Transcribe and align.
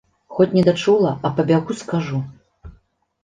Хоць 0.35 0.53
недачула, 0.59 1.11
а 1.27 1.29
пабягу 1.39 1.77
скажу. 1.81 2.21